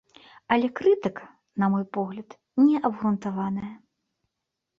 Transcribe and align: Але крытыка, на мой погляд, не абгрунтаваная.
Але 0.53 0.69
крытыка, 0.77 1.27
на 1.63 1.69
мой 1.73 1.85
погляд, 1.99 2.29
не 2.65 2.75
абгрунтаваная. 2.91 3.71